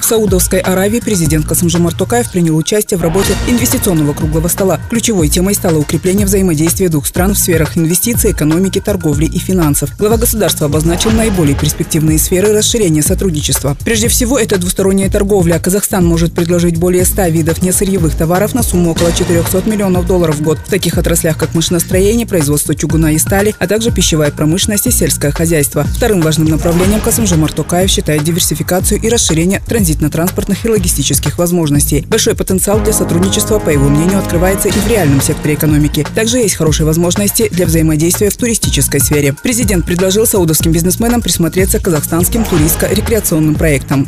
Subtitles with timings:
[0.00, 0.10] КИЗ».
[0.10, 4.80] Саудовской Аравии президент Касымжамар Токаев принял участие в работе инвестиционного круглого стола.
[4.90, 9.96] Ключевой темой стало укрепление взаимодействия двух стран в сферах инвестиций, экономики, торговли и финансов.
[9.98, 13.76] Глава государства обозначил наиболее перспективные сферы расширения сотрудничества.
[13.84, 15.60] Прежде всего, это двусторонняя торговля.
[15.60, 20.42] Казахстан может предложить более 100 видов несырьевых товаров на сумму около 400 миллионов долларов в
[20.42, 24.90] год в таких отраслях, как машиностроение, производство чугуна и стали, а также пищевая промышленность и
[24.90, 25.84] сельское хозяйство.
[25.84, 32.04] Вторым важным направлением Касымжамар Токаев считает диверсификацию и расширение транзитного транспортных и логистических возможностей.
[32.08, 36.06] Большой потенциал для сотрудничества, по его мнению, открывается и в реальном секторе экономики.
[36.14, 39.34] Также есть хорошие возможности для взаимодействия в туристической сфере.
[39.42, 44.06] Президент предложил саудовским бизнесменам присмотреться к казахстанским туристско-рекреационным проектам.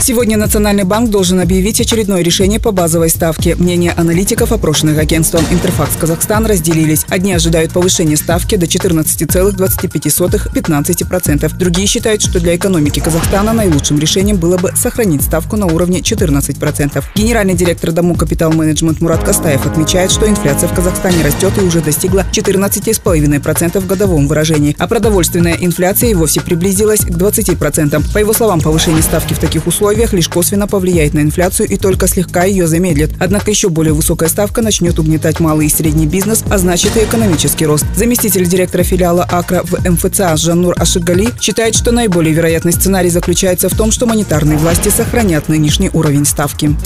[0.00, 3.54] Сегодня Национальный банк должен объявить очередное решение по базовой ставке.
[3.54, 7.06] Мнения аналитиков, опрошенных агентством «Интерфакс Казахстан» разделились.
[7.08, 11.56] Одни ожидают повышения ставки до 14,25-15%.
[11.56, 17.04] Другие считают, что для экономики Казахстана наилучшим решением было бы сохранить ставку на уровне 14%.
[17.14, 21.80] Генеральный директор Дому Капитал Менеджмент Мурат Кастаев отмечает, что инфляция в Казахстане растет и уже
[21.80, 28.12] достигла 14,5% в годовом выражении, а продовольственная инфляция и вовсе приблизилась к 20%.
[28.12, 31.76] По его словам, повышение ставки в таких условиях условиях лишь косвенно повлияет на инфляцию и
[31.76, 33.10] только слегка ее замедлит.
[33.18, 37.66] Однако еще более высокая ставка начнет угнетать малый и средний бизнес, а значит и экономический
[37.66, 37.84] рост.
[37.96, 43.76] Заместитель директора филиала АКРА в МФЦА Жаннур Ашигали считает, что наиболее вероятный сценарий заключается в
[43.76, 46.76] том, что монетарные власти сохранят нынешний уровень ставки.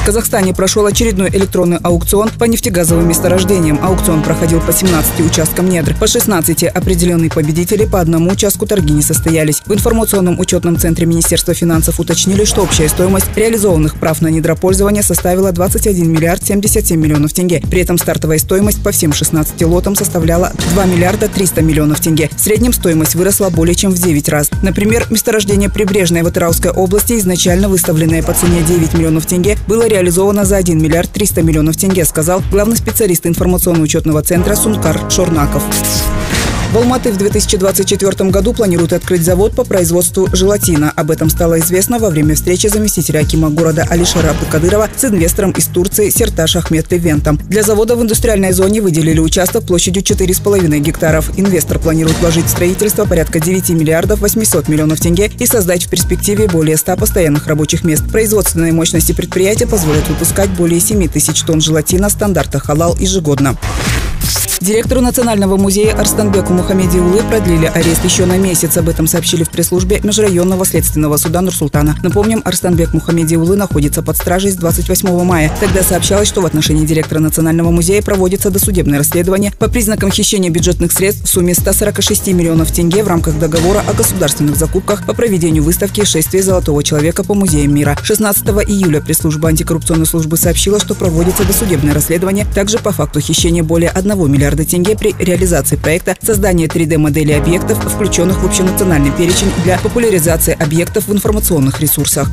[0.00, 3.78] В Казахстане прошел очередной электронный аукцион по нефтегазовым месторождениям.
[3.82, 5.94] Аукцион проходил по 17 участкам недр.
[5.94, 9.60] По 16 определенные победители по одному участку торги не состоялись.
[9.66, 15.52] В информационном учетном центре Министерства финансов уточнили, что общая стоимость реализованных прав на недропользование составила
[15.52, 17.62] 21 миллиард 77 миллионов тенге.
[17.70, 22.30] При этом стартовая стоимость по всем 16 лотам составляла 2 миллиарда 300 миллионов тенге.
[22.34, 24.50] В среднем стоимость выросла более чем в 9 раз.
[24.62, 30.44] Например, месторождение Прибрежное в Атырауской области, изначально выставленное по цене 9 миллионов тенге, было реализовано
[30.44, 35.62] за 1 миллиард 300 миллионов тенге, сказал главный специалист информационно-учетного центра Сункар Шорнаков.
[36.70, 40.92] В Алматы в 2024 году планируют открыть завод по производству желатина.
[40.94, 45.66] Об этом стало известно во время встречи заместителя Акима города Алишера Абдукадырова с инвестором из
[45.66, 47.40] Турции Серташ Ахмед Левентом.
[47.48, 51.36] Для завода в индустриальной зоне выделили участок площадью 4,5 гектаров.
[51.36, 56.46] Инвестор планирует вложить в строительство порядка 9 миллиардов 800 миллионов тенге и создать в перспективе
[56.46, 58.04] более 100 постоянных рабочих мест.
[58.12, 63.56] Производственные мощности предприятия позволят выпускать более 7 тысяч тонн желатина стандарта халал ежегодно.
[64.60, 68.76] Директору Национального музея Арстанбеку Мухаммеди Улы продлили арест еще на месяц.
[68.76, 71.96] Об этом сообщили в пресс-службе Межрайонного следственного суда Нурсултана.
[72.02, 75.50] Напомним, Арстанбек Мухаммеди Улы находится под стражей с 28 мая.
[75.60, 80.92] Тогда сообщалось, что в отношении директора Национального музея проводится досудебное расследование по признакам хищения бюджетных
[80.92, 86.04] средств в сумме 146 миллионов тенге в рамках договора о государственных закупках по проведению выставки
[86.04, 87.96] «Шествие золотого человека» по музеям мира.
[88.02, 93.88] 16 июля пресс-служба антикоррупционной службы сообщила, что проводится досудебное расследование также по факту хищения более
[93.88, 99.78] 1 миллиарда миллиарда тенге при реализации проекта создания 3D-модели объектов, включенных в общенациональный перечень для
[99.78, 102.30] популяризации объектов в информационных ресурсах.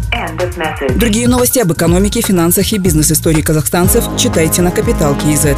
[0.95, 5.57] Другие новости об экономике, финансах и бизнес-истории казахстанцев читайте на Капитал Киезет.